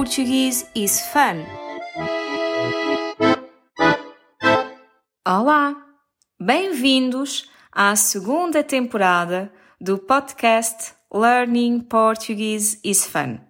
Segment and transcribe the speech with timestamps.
[0.00, 1.44] Portuguese is fun.
[5.28, 5.76] Olá!
[6.40, 13.40] Bem-vindos à segunda temporada do podcast Learning Portuguese is Fun.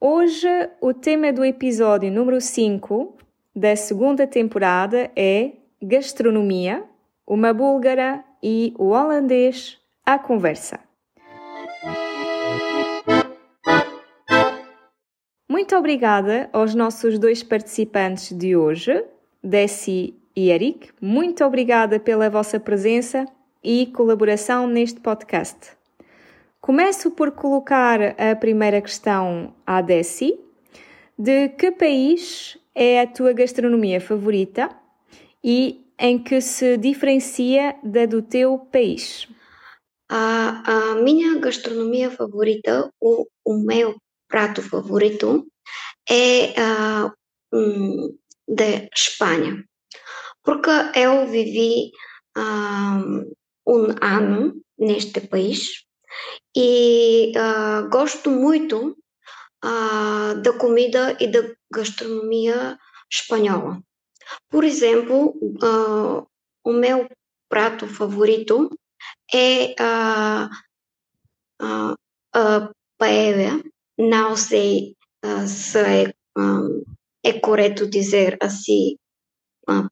[0.00, 0.48] Hoje
[0.80, 3.18] o tema do episódio número 5
[3.54, 5.52] da segunda temporada é
[5.82, 6.82] Gastronomia,
[7.26, 10.89] uma búlgara e o holandês à conversa.
[15.60, 19.04] Muito obrigada aos nossos dois participantes de hoje,
[19.44, 20.88] Desi e Eric.
[20.98, 23.26] Muito obrigada pela vossa presença
[23.62, 25.72] e colaboração neste podcast.
[26.62, 30.40] Começo por colocar a primeira questão à Desi.
[31.18, 34.70] De que país é a tua gastronomia favorita
[35.44, 39.28] e em que se diferencia da do teu país?
[40.10, 43.94] A, a minha gastronomia favorita, o, o meu
[44.26, 45.49] prato favorito
[46.10, 47.12] é uh,
[47.54, 48.18] um,
[48.92, 49.64] Espanha,
[50.42, 51.92] porque eu vivi
[52.36, 53.32] uh,
[53.64, 55.84] um ano neste país
[56.56, 58.96] e uh, gosto muito
[60.42, 62.78] da comida e da gastronomia
[63.12, 63.78] espanhola.
[64.48, 65.34] Por exemplo,
[66.64, 67.06] o meu
[67.46, 68.70] prato favorito
[69.34, 70.48] é a,
[71.60, 71.94] a,
[72.32, 73.62] a paella,
[73.98, 74.96] não sei
[75.46, 76.14] se
[77.22, 78.96] é, correto dizer assim,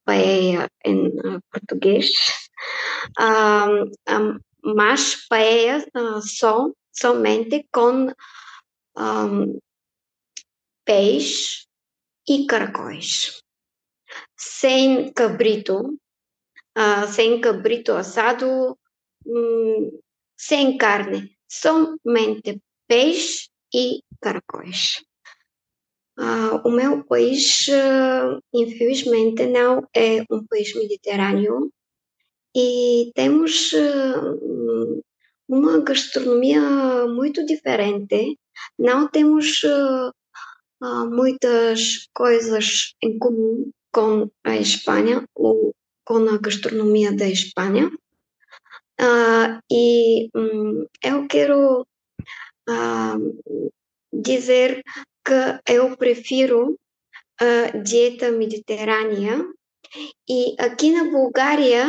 [0.04, 1.10] paella em
[1.50, 2.10] português,
[4.62, 8.12] mas paella só, somente com
[10.84, 11.66] peixe
[12.28, 13.42] e caracóis.
[14.36, 15.98] Sem cabrito,
[17.12, 18.78] sem cabrito assado,
[20.36, 25.04] sem carne, somente peixe e caracóis.
[26.18, 31.70] Uh, o meu país, uh, infelizmente, não é um país mediterrâneo
[32.56, 35.00] e temos uh,
[35.48, 38.36] uma gastronomia muito diferente.
[38.76, 39.62] Não temos
[41.10, 45.72] muitas coisas em comum com a Espanha ou
[46.04, 47.90] com a gastronomia da Espanha.
[49.70, 51.86] e um, eu quero
[54.12, 54.82] dizer
[55.28, 56.78] que eu prefiro
[57.38, 59.44] a dieta mediterrânea
[60.28, 61.84] e aqui na Bulgária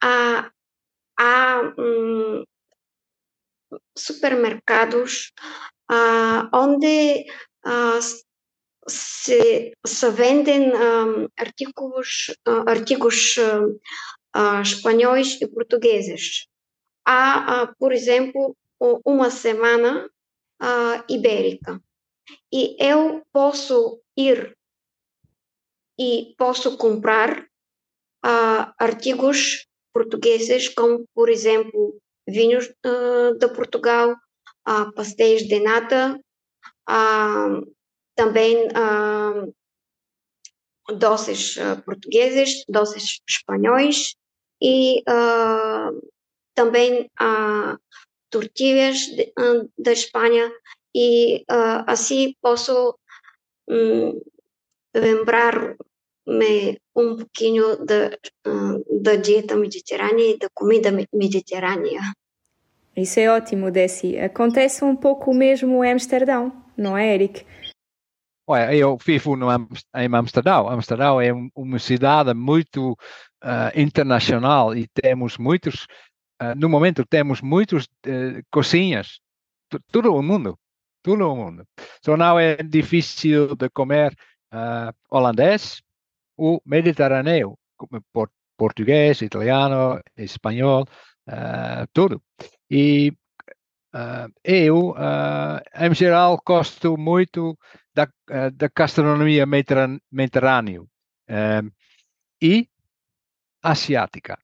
[0.00, 0.50] há,
[1.18, 2.44] há um,
[3.98, 5.32] supermercados
[5.90, 7.26] uh, onde
[7.66, 8.00] uh,
[8.88, 13.36] se, se, vendem um, artigos, uh, artigos
[14.62, 16.46] espanhóis e portugueses.
[17.06, 18.54] Há, por exemplo,
[19.02, 20.10] uma semana
[21.08, 21.80] ibérica.
[22.52, 24.56] E eu posso ir
[25.98, 31.98] e posso comprar uh, artigos portugueses, como, por exemplo,
[32.28, 34.12] vinhos uh, de Portugal,
[34.68, 36.20] uh, pastéis de nata,
[38.14, 38.68] também
[40.98, 44.14] doces portugueses, doces espanhóis
[44.62, 45.02] e
[46.54, 47.10] também
[48.30, 48.98] tortilhas
[49.38, 50.52] uh, da Espanha
[50.96, 52.98] e uh, assim posso
[53.68, 54.18] um,
[54.94, 62.00] lembrar-me um pouquinho da, uh, da dieta mediterrânea e da comida mediterrânea.
[62.96, 64.18] Isso é ótimo, Desi.
[64.18, 67.44] Acontece um pouco o mesmo em Amsterdão, não é, Eric?
[68.48, 70.66] Ué, eu vivo no, em Amsterdão.
[70.70, 75.86] Amsterdão é uma cidade muito uh, internacional e temos muitos
[76.40, 79.20] Uh, no momento temos muitas uh, cozinhas,
[79.90, 80.58] todo o mundo,
[81.06, 81.62] todo o mundo.
[82.00, 84.10] Então não é difícil de comer
[84.52, 85.80] uh, holandês
[86.36, 87.56] ou mediterrâneo,
[88.12, 90.82] por, português, italiano, espanhol,
[91.28, 92.20] uh, tudo.
[92.68, 93.12] E
[94.44, 94.94] eu,
[95.74, 97.56] em geral, gosto muito
[97.94, 98.06] da,
[98.52, 100.82] da gastronomia mediterrânea
[102.42, 102.68] e
[103.62, 104.36] asiática.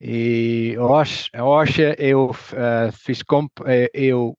[0.00, 3.20] E hoje, hoje eu uh, fiz,
[3.66, 4.38] eh, eu,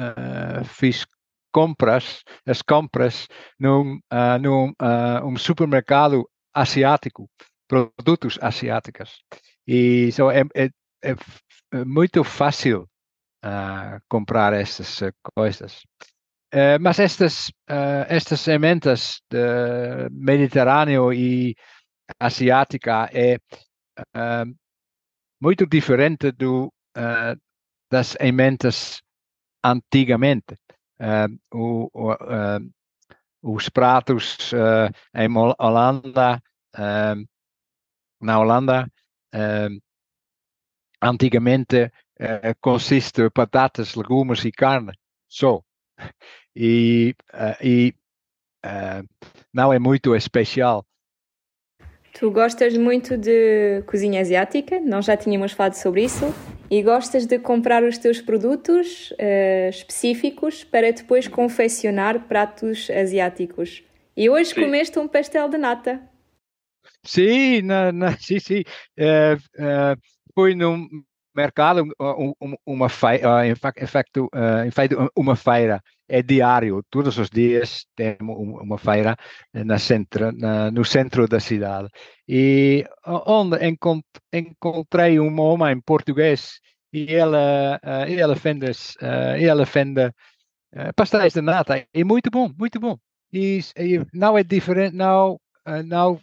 [0.00, 1.06] uh, fiz
[1.52, 3.26] compras, as compras
[3.58, 4.72] num, uh, num
[5.24, 7.28] um supermercado asiático,
[7.68, 9.22] produtos asiáticos.
[9.66, 10.70] E so é, é,
[11.02, 12.88] é muito fácil
[14.08, 15.00] comprar essas
[15.34, 15.80] coisas.
[16.80, 17.50] mas estas,
[18.08, 21.56] estas sementes de Mediterrâneo e
[22.18, 23.38] asiática é
[25.40, 26.70] muito diferente do,
[27.90, 29.00] das emendas
[29.62, 30.56] antigamente.
[31.52, 32.16] o, o,
[33.42, 34.52] os pratos
[35.14, 35.28] em
[35.58, 36.42] Holanda,
[38.20, 38.90] na Holanda,
[41.02, 41.90] antigamente
[42.60, 44.92] consiste de batatas, legumes e carne,
[45.28, 45.62] só.
[46.54, 47.14] E,
[47.62, 47.94] e
[49.52, 50.84] não é muito especial.
[52.20, 56.26] Tu gostas muito de cozinha asiática, nós já tínhamos falado sobre isso,
[56.70, 63.82] e gostas de comprar os teus produtos uh, específicos para depois confeccionar pratos asiáticos.
[64.14, 64.60] E hoje sim.
[64.60, 65.98] comeste um pastel de nata.
[67.02, 68.64] Sim, na, na, sim, sim.
[68.98, 69.96] Uh, uh,
[70.34, 70.86] fui num
[71.34, 71.88] mercado,
[72.66, 74.28] uma feira, em facto,
[74.66, 79.16] em feito, uma feira é diário, todos os dias tem uma feira
[79.54, 81.88] na centro, na, no centro da cidade.
[82.28, 83.56] E onde
[84.32, 86.60] encontrei um homem português
[86.92, 90.12] e ela, uh, ela vende, uh, ela vende
[90.96, 91.86] pastéis de nata.
[91.92, 92.96] É muito bom, muito bom.
[93.32, 95.38] E, e não é diferente, não,
[95.86, 96.20] não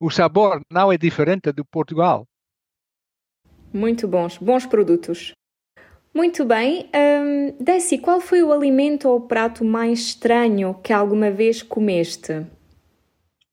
[0.00, 2.26] o sabor não é diferente do Portugal.
[3.72, 5.32] Muito bons, bons produtos.
[6.14, 6.90] Muito bem.
[6.94, 12.46] Um, Desi, qual foi o alimento ou o prato mais estranho que alguma vez comeste?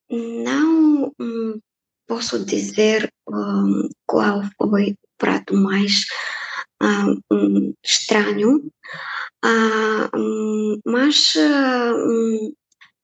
[0.09, 1.59] Não hum,
[2.05, 6.05] posso dizer hum, qual foi o prato mais
[7.31, 8.69] hum, estranho,
[9.43, 10.09] ah,
[10.85, 11.33] mas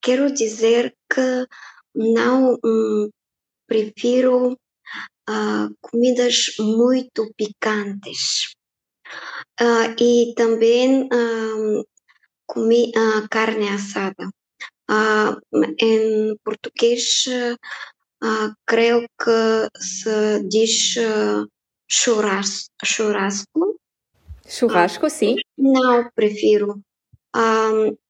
[0.01, 1.47] quero dizer que
[1.95, 2.59] não
[3.67, 4.57] prefiro
[5.29, 8.54] uh, comidas muito picantes.
[9.61, 11.87] Uh, e também uh,
[12.45, 14.29] comi uh, carne assada.
[15.81, 17.25] em português,
[18.67, 20.95] creio que se diz
[21.87, 22.69] churrasco.
[22.83, 23.79] Churrasco,
[24.47, 25.37] churrasco sim.
[25.57, 26.81] Não, prefiro.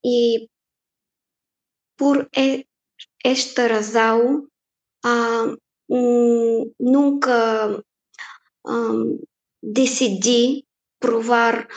[0.03, 0.49] e
[1.97, 2.27] por
[3.23, 4.47] esta razão,
[6.79, 7.83] nunca
[9.63, 10.65] decidi
[10.99, 11.67] provar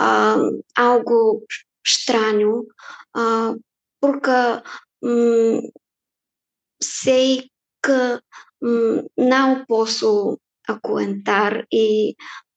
[0.00, 1.44] uh, algo
[1.84, 2.66] estranho,
[3.16, 3.60] uh,
[4.00, 4.30] porque
[5.02, 5.70] um,
[6.82, 7.50] sei
[7.84, 8.20] que
[8.62, 10.38] um, não posso
[10.68, 12.14] aguentar e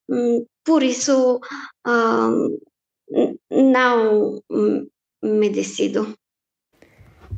[0.10, 1.40] um, por isso
[3.52, 4.42] não
[5.22, 6.16] me decido.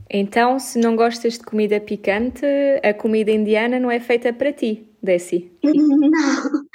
[0.09, 2.45] Então, se não gostas de comida picante,
[2.81, 5.51] a comida indiana não é feita para ti, Desi?
[5.63, 6.65] Não.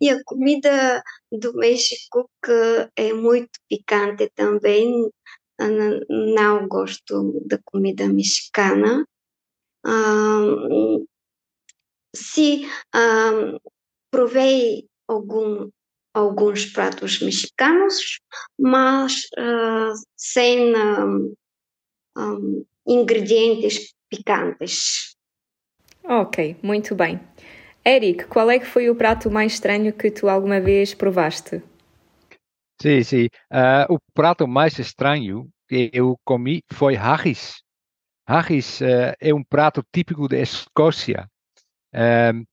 [0.00, 5.08] E a comida do México, que é muito picante também,
[6.08, 9.06] não gosto da comida mexicana.
[9.86, 11.06] Um,
[12.14, 13.58] se um,
[14.10, 15.70] provei algum,
[16.12, 18.18] alguns pratos mexicanos,
[18.58, 25.14] mas uh, sem um, ingredientes picantes.
[26.04, 27.20] Ok, muito bem.
[27.86, 31.62] Eric, qual é que foi o prato mais estranho que tu alguma vez provaste?
[32.82, 33.26] Sim, sim.
[33.48, 37.62] Uh, o prato mais estranho que eu comi foi haggis.
[38.26, 41.30] Haggis uh, é um prato típico da Escócia.
[41.94, 42.44] Uh,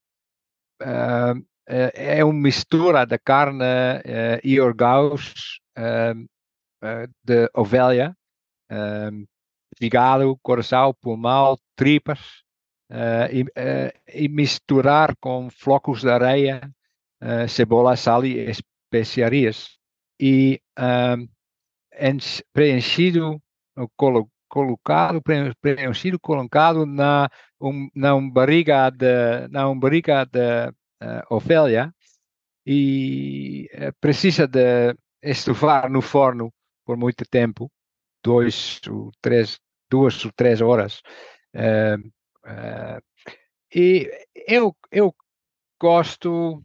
[1.66, 3.64] é uma mistura da carne
[4.42, 5.32] e órgãos
[7.24, 8.14] de ovelha
[9.78, 12.43] fígado, coração, pulmão, tripas,
[13.32, 16.70] e, uh, e, misturar com flocos de areia,
[17.22, 19.78] uh, cebola, sal e especiarias.
[20.20, 20.60] E
[22.52, 23.42] preenchido,
[23.96, 25.20] colo, colocado,
[25.60, 27.28] preenchido, colocado na,
[27.60, 30.72] um, na barriga de, na barriga de
[31.28, 31.92] ovelha
[32.64, 33.68] e
[34.00, 36.52] precisa de estufar no forno
[36.84, 37.70] por muito tempo,
[38.22, 39.58] dois ou três,
[39.90, 41.02] duas ou três horas.
[41.54, 42.10] Uh,
[42.44, 43.02] uh,
[43.74, 44.10] e
[44.46, 45.14] eu, eu
[45.80, 46.62] gosto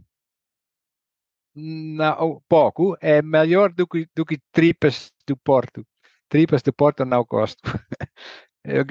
[1.55, 5.85] não, pouco, é melhor do que, do que tripas do Porto.
[6.29, 7.61] Tripas do Porto não gosto.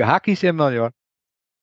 [0.04, 0.92] Hackis é melhor.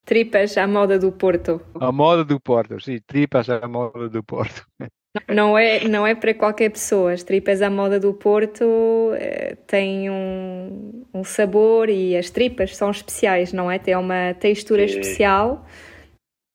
[0.06, 1.62] Tripas à moda do Porto.
[1.80, 4.66] A moda do Porto, sim, tripas à moda do Porto.
[5.28, 7.14] Não é, não é para qualquer pessoa.
[7.14, 12.92] As tripas à moda do Porto eh, têm um, um sabor e as tripas são
[12.92, 13.80] especiais, não é?
[13.80, 15.00] Tem uma textura sim.
[15.00, 15.66] especial.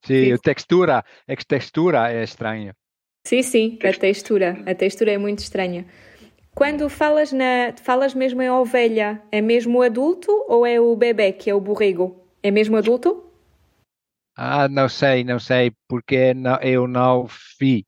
[0.05, 2.75] Sim, a textura, a textura é estranha.
[3.27, 4.63] Sim, sim, a textura.
[4.67, 5.87] A textura é muito estranha.
[6.55, 11.33] Quando falas, na, falas mesmo em ovelha, é mesmo o adulto ou é o bebê,
[11.33, 12.17] que é o borrego?
[12.43, 13.25] É mesmo adulto?
[14.37, 17.27] Ah, não sei, não sei, porque não, eu não
[17.59, 17.85] vi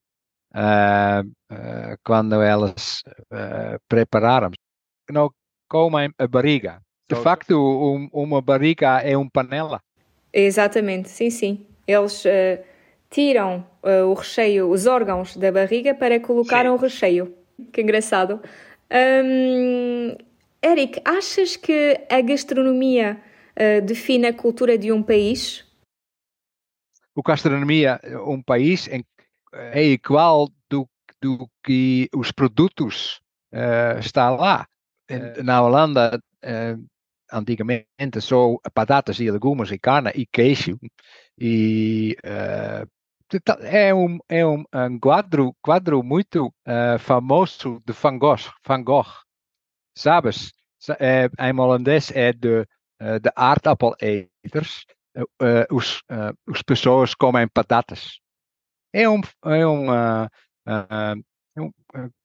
[2.05, 4.51] quando elas uh, prepararam.
[5.11, 5.31] não
[5.69, 6.81] comem a barriga.
[7.09, 9.81] De facto, um, uma barriga é uma panela.
[10.33, 11.67] Exatamente, sim, sim.
[11.87, 12.63] Eles uh,
[13.11, 16.69] tiram uh, o recheio, os órgãos da barriga para colocar sim.
[16.69, 17.35] o recheio.
[17.73, 18.41] Que engraçado.
[18.91, 20.17] Um,
[20.63, 23.21] Eric, achas que a gastronomia
[23.57, 25.65] uh, define a cultura de um país?
[27.15, 28.89] O gastronomia, um país
[29.53, 30.89] é igual do,
[31.21, 33.21] do que os produtos
[33.53, 34.67] uh, está lá.
[35.45, 36.89] Na Holanda, uh,
[37.31, 40.79] antigamente só batatas e legumes e carne e queijo.
[41.39, 42.89] E uh,
[43.63, 48.51] é um, é um, um quadro, quadro muito uh, famoso de Van Gogh.
[48.67, 49.09] Van Gogh.
[49.97, 50.53] Sabes?
[50.99, 52.65] É, em holandês é de,
[53.21, 54.87] de aardappeleters.
[55.15, 58.22] Uh, os, uh, as pessoas comem batatas.
[58.93, 59.91] É um, é um,
[60.67, 61.71] é um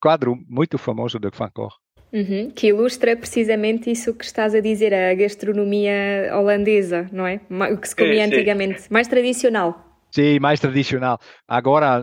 [0.02, 1.72] quadro muito famoso de Van Gogh.
[2.12, 7.42] Uhum, que ilustra precisamente isso que estás a dizer, a gastronomia holandesa, não é?
[7.72, 10.00] O que se comia é, antigamente, mais tradicional.
[10.12, 11.20] Sim, mais tradicional.
[11.46, 12.02] Agora,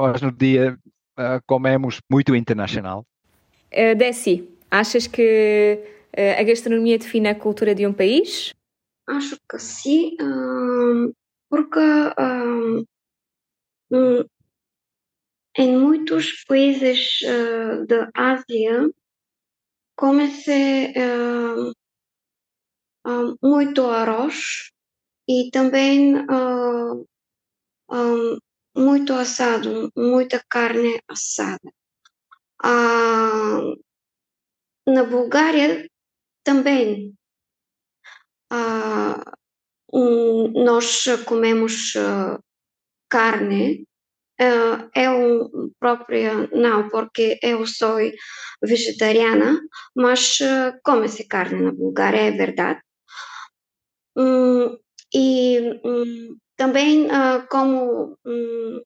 [0.00, 0.78] hoje no dia,
[1.46, 3.04] comemos muito internacional.
[3.72, 5.78] Uh, Desi, achas que
[6.16, 8.54] uh, a gastronomia define a cultura de um país?
[9.06, 10.16] Acho que sim,
[11.50, 11.78] porque
[13.90, 18.90] em muitos países uh, da Ásia
[19.96, 21.70] come-se uh,
[23.06, 24.70] uh, muito arroz
[25.26, 27.06] e também uh,
[27.90, 28.38] um,
[28.76, 31.72] muito assado, muita carne assada.
[34.86, 35.88] na Bulgária
[36.44, 37.14] também
[39.92, 41.94] um, nós comemos
[43.16, 43.86] carne
[44.38, 47.96] Uh, eu própria não, porque eu sou
[48.62, 49.58] vegetariana,
[49.94, 52.80] mas uh, come-se carne na Bulgária, é verdade.
[54.14, 54.76] Um,
[55.14, 58.82] e um, também uh, como um,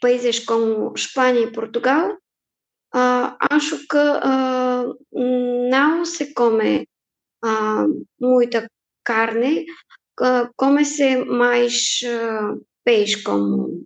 [0.00, 2.16] países como Espanha e Portugal,
[3.50, 3.98] acho que
[5.70, 6.88] não se come
[8.20, 8.70] muita
[9.04, 9.66] carne,
[10.56, 12.00] come-se mais
[12.88, 13.84] peixe como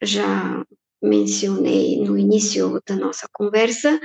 [0.00, 0.64] já
[1.02, 4.00] mencionei no início da nossa conversa,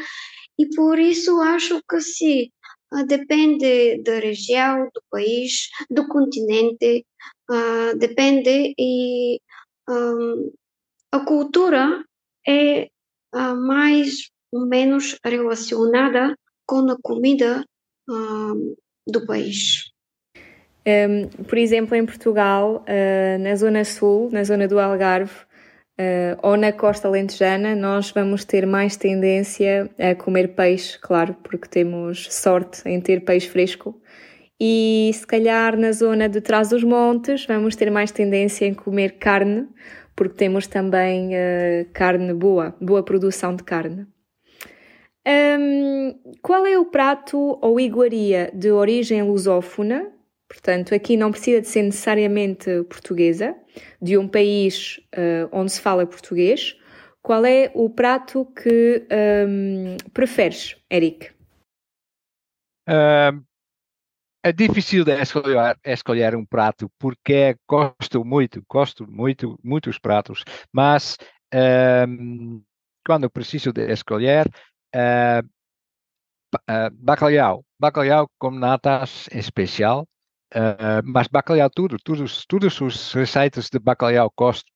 [0.58, 2.50] e por isso acho que sim,
[2.92, 7.06] ah, depende da região, do país, do continente,
[7.52, 9.40] uh, depende e
[9.88, 10.52] um,
[11.12, 12.04] a cultura
[12.48, 12.90] é
[13.36, 16.36] uh, mais ou menos relacionada
[16.66, 17.64] com a comida
[18.10, 19.92] uh, do país.
[20.88, 22.84] Um, por exemplo, em Portugal,
[23.40, 25.50] na Zona Sul, na zona do Algarve,
[26.00, 31.68] Uh, ou na costa alentejana, nós vamos ter mais tendência a comer peixe, claro, porque
[31.68, 34.02] temos sorte em ter peixe fresco.
[34.58, 39.18] E se calhar na zona de trás dos montes, vamos ter mais tendência em comer
[39.18, 39.68] carne,
[40.16, 44.08] porque temos também uh, carne boa, boa produção de carne.
[45.28, 50.08] Um, qual é o prato ou iguaria de origem lusófona
[50.50, 53.56] Portanto, aqui não precisa de ser necessariamente portuguesa,
[54.02, 56.76] de um país uh, onde se fala português.
[57.22, 59.06] Qual é o prato que
[59.48, 61.30] um, preferes, Eric?
[62.90, 63.46] Uh,
[64.44, 71.16] é difícil de escolher, escolher, um prato porque gosto muito, gosto muito, muitos pratos, mas
[71.54, 72.64] uh,
[73.06, 74.48] quando preciso de escolher,
[74.96, 75.48] uh,
[76.94, 80.08] bacalhau, bacalhau com natas especial,
[80.56, 84.72] Uh, mas bacalhau tudo, todos, todos os receitas de bacalhau gosto.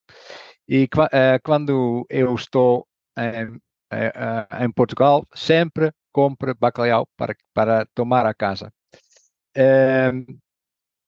[0.67, 2.87] E uh, quando eu estou
[3.17, 8.71] em, uh, em, Portugal, sempre compro bacalhau para, para tomar a casa.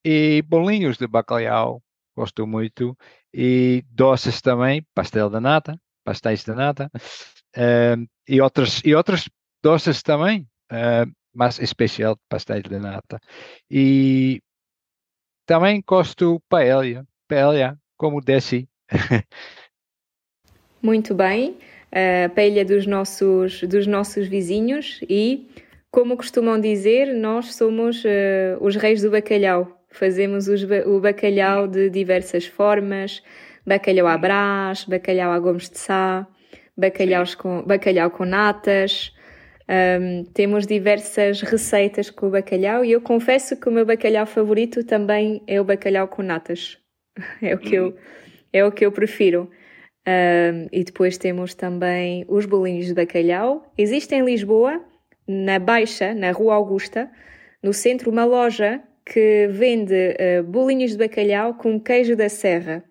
[0.04, 1.82] e bolinhos de bacalhau,
[2.16, 2.98] gosto muito.
[3.34, 6.90] E doces também, pastel de nata, pastéis de nata.
[8.28, 9.30] e, outros, e outros
[9.62, 10.48] doces também,
[11.34, 13.20] mas especial pastéis de nata.
[13.70, 14.42] E
[15.46, 18.68] também gosto paella, paella como desce.
[20.82, 21.58] Muito bem,
[21.92, 25.48] a paella dos nossos, dos nossos vizinhos e,
[25.90, 29.82] como costumam dizer, nós somos uh, os reis do bacalhau.
[29.90, 33.24] Fazemos os, o bacalhau de diversas formas,
[33.66, 36.28] bacalhau à brás, bacalhau à gomes de sá,
[36.78, 39.15] bacalhau com, bacalhau com natas,
[39.68, 44.84] um, temos diversas receitas com o bacalhau e eu confesso que o meu bacalhau favorito
[44.84, 46.78] também é o bacalhau com natas.
[47.42, 47.96] É o que eu,
[48.52, 49.50] é o que eu prefiro.
[50.08, 53.72] Um, e depois temos também os bolinhos de bacalhau.
[53.78, 54.84] Existe em Lisboa,
[55.28, 57.10] na Baixa, na Rua Augusta,
[57.64, 59.94] no centro, uma loja que vende
[60.40, 62.84] uh, bolinhos de bacalhau com queijo da serra.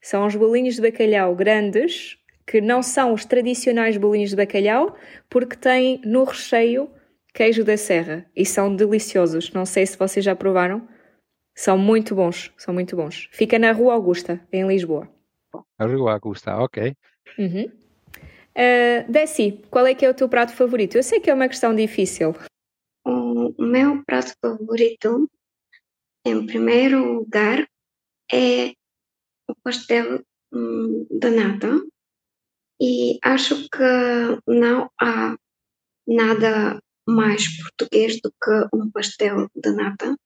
[0.00, 2.16] São os bolinhos de bacalhau grandes,
[2.46, 4.96] que não são os tradicionais bolinhos de bacalhau,
[5.28, 6.88] porque têm no recheio
[7.34, 9.52] queijo da serra e são deliciosos.
[9.52, 10.88] Não sei se vocês já provaram.
[11.54, 13.28] São muito bons, são muito bons.
[13.32, 15.08] Fica na Rua Augusta, em Lisboa.
[15.78, 16.94] A Rua Augusta, ok.
[17.38, 17.70] Uhum.
[18.56, 20.96] Uh, Desi, qual é que é o teu prato favorito?
[20.96, 22.34] Eu sei que é uma questão difícil.
[23.04, 25.30] O meu prato favorito,
[26.24, 27.66] em primeiro lugar,
[28.32, 28.72] é
[29.48, 30.22] o pastel
[30.52, 31.80] hum, de nata.
[32.80, 35.36] E acho que não há
[36.06, 40.16] nada mais português do que um pastel de nata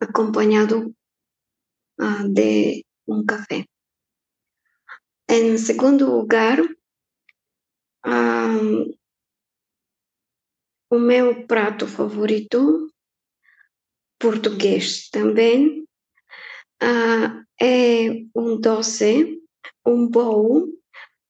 [0.00, 0.94] acompanhado
[2.00, 3.64] uh, de um café.
[5.28, 6.58] Em segundo lugar,
[8.04, 8.94] um,
[10.90, 12.92] o meu prato favorito,
[14.18, 15.82] português também,
[16.82, 19.40] uh, é um doce,
[19.86, 20.68] um bolo,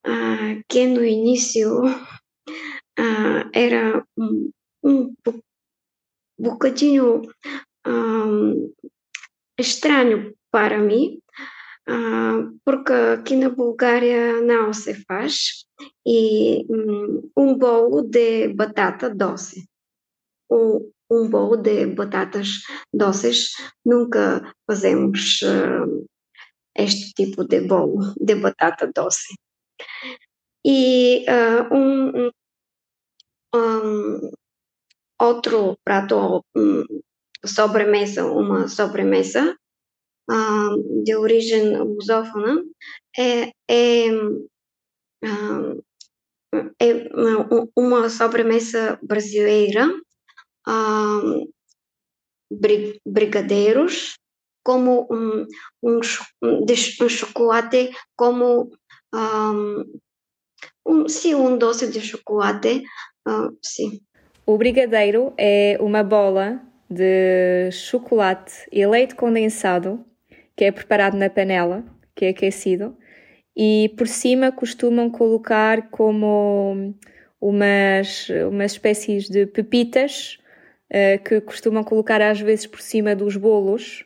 [0.06, 4.50] uh, que no início uh, era um,
[4.82, 5.14] um
[6.38, 7.23] bocadinho
[7.87, 8.73] um,
[9.59, 11.21] estranho para mim,
[11.88, 15.64] uh, porque aqui na Bulgária não se faz,
[16.06, 19.68] e um, um bolo de batata doce.
[20.50, 22.49] Um, um bolo de batatas
[22.92, 23.52] doces,
[23.85, 26.06] nunca fazemos uh,
[26.75, 29.35] este tipo de bolo de batata doce.
[30.64, 32.31] E uh, um,
[33.54, 34.31] um,
[35.21, 36.85] outro prato um,
[37.45, 39.56] sobremesa, uma sobremesa
[40.30, 42.63] uh, de origem lusófona
[43.19, 44.13] é, é,
[45.25, 45.82] uh,
[46.80, 47.08] é
[47.76, 49.89] uma sobremesa brasileira,
[53.04, 54.17] brigadeiros,
[54.65, 55.47] como um,
[55.82, 58.71] um, um chocolate, como
[59.13, 59.84] um,
[60.86, 62.82] um, sim, um doce de chocolate,
[63.26, 64.00] uh, sim.
[64.45, 70.04] O brigadeiro é uma bola de chocolate e leite condensado
[70.56, 72.97] que é preparado na panela, que é aquecido,
[73.56, 76.95] e por cima costumam colocar como
[77.40, 80.38] umas, umas espécies de pepitas
[80.90, 84.04] uh, que costumam colocar às vezes por cima dos bolos,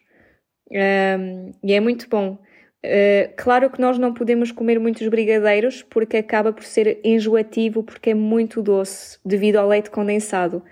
[0.71, 2.39] um, e é muito bom.
[2.87, 8.11] Uh, claro que nós não podemos comer muitos brigadeiros porque acaba por ser enjoativo, porque
[8.11, 10.63] é muito doce devido ao leite condensado.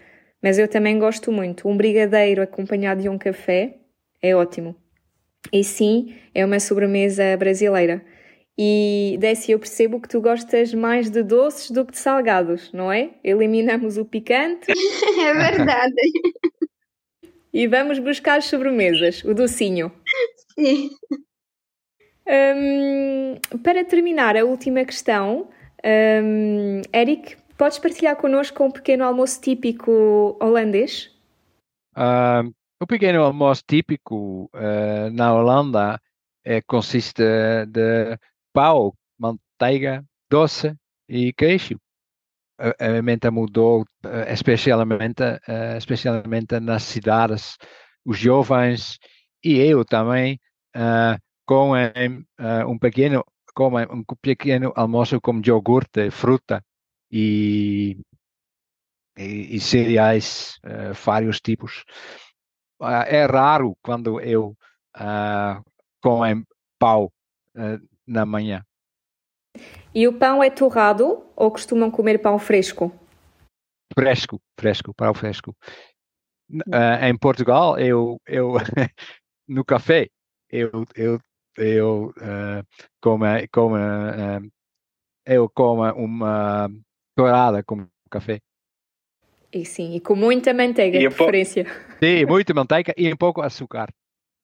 [0.40, 1.68] Mas eu também gosto muito.
[1.68, 3.78] Um brigadeiro acompanhado de um café
[4.22, 4.76] é ótimo.
[5.52, 8.04] E sim, é uma sobremesa brasileira.
[8.56, 12.92] E Décia, eu percebo que tu gostas mais de doces do que de salgados, não
[12.92, 13.10] é?
[13.24, 14.70] Eliminamos o picante.
[15.20, 15.94] é verdade.
[17.52, 19.90] e vamos buscar as sobremesas, o docinho.
[20.54, 20.90] Sim.
[22.26, 25.48] Um, para terminar, a última questão,
[25.84, 31.10] um, Eric, Podes partilhar connosco um pequeno almoço típico holandês?
[32.80, 36.00] O pequeno almoço típico uh, na Holanda
[36.44, 37.22] é, consiste
[37.68, 38.18] de
[38.52, 40.74] pão, manteiga, doce
[41.08, 41.78] e queijo.
[42.58, 47.56] A, mente mudou, eh, especialmente, uh, especialmente nas cidades.
[48.04, 48.98] Os jovens
[49.42, 50.38] e eu também
[50.76, 51.92] uh, comem
[52.66, 56.62] um pequeno comem um pequeno almoço com iogurte, fruta
[57.10, 57.96] e,
[59.16, 61.84] e, e cereais, uh, vários tipos.
[62.80, 64.56] Uh, é raro quando eu
[64.96, 65.64] uh,
[66.02, 66.44] como
[66.78, 67.10] pão
[68.04, 68.64] na manhã.
[69.94, 72.92] E o pão é torrado ou costumam comer pão fresco?
[73.96, 75.56] Fresco, fresco, pão fresco.
[76.50, 78.54] Uh, em Portugal, eu, eu
[79.48, 80.08] no café,
[80.50, 81.20] eu, eu,
[81.56, 82.64] eu uh,
[83.00, 84.50] como, como uh,
[85.26, 86.68] eu como uma
[87.16, 88.40] dourada como café.
[89.52, 91.64] E sim, e com muita manteiga, de preferência.
[92.02, 93.88] Sim, muita manteiga e um pouco açúcar.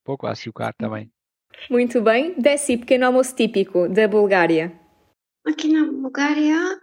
[0.05, 1.11] Pouco açúcar também.
[1.69, 2.35] Muito bem.
[2.39, 4.73] Desce pequeno almoço típico da Bulgária.
[5.45, 6.79] Aqui na Bulgária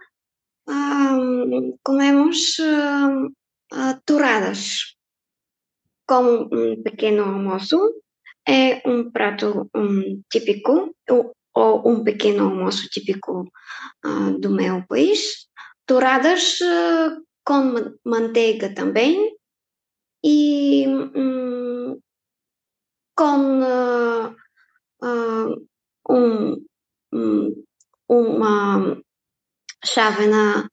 [0.68, 4.94] um, comemos um, uh, torradas.
[6.06, 7.78] Como um pequeno almoço,
[8.48, 13.46] é um prato um, típico, ou, ou, um pequeno almoço típico
[14.06, 15.46] uh, do meu país
[15.86, 19.36] douradas uh, com manteiga também
[20.24, 21.98] e um,
[23.14, 24.34] com uh,
[26.08, 26.64] um,
[27.12, 27.64] um,
[28.08, 28.98] uma
[29.84, 30.68] chávena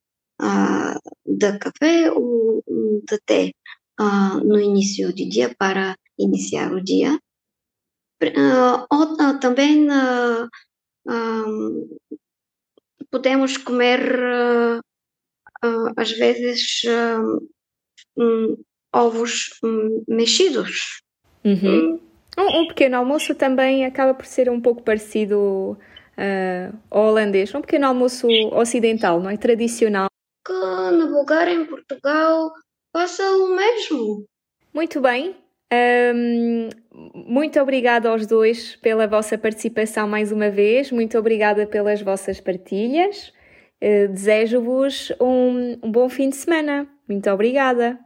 [1.25, 2.63] de café ou
[3.07, 3.51] de té
[4.43, 7.19] no início do dia para iniciar o dia.
[8.29, 9.88] Uh, ou, também
[11.07, 11.97] um,
[13.11, 14.81] podemos comer
[15.97, 16.81] às vezes
[18.17, 18.57] um,
[18.93, 21.01] ovos um, mexidos.
[21.43, 21.99] Uhum.
[22.38, 25.77] Um, um, pequeno almoço também acaba por ser um pouco parecido
[26.17, 29.38] uh, ao holandês, um pequeno almoço ocidental, não é?
[29.38, 30.07] Tradicional.
[30.45, 32.51] Que na Bulgária, em Portugal,
[32.91, 34.25] passa o mesmo.
[34.73, 35.35] Muito bem.
[35.73, 36.69] Um,
[37.13, 40.91] muito obrigada aos dois pela vossa participação mais uma vez.
[40.91, 43.34] Muito obrigada pelas vossas partilhas.
[43.82, 46.88] Uh, Desejo-vos um, um bom fim de semana.
[47.08, 47.99] Muito obrigada.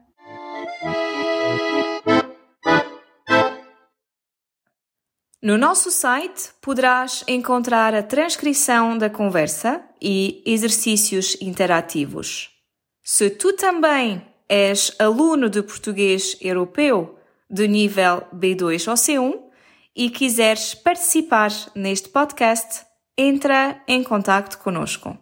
[5.42, 12.50] No nosso site poderás encontrar a transcrição da conversa e exercícios interativos.
[13.02, 17.19] Se tu também és aluno de português europeu
[17.50, 19.40] de nível B2 ou C1
[19.96, 22.86] e quiseres participar neste podcast,
[23.18, 25.18] entra em contato conosco.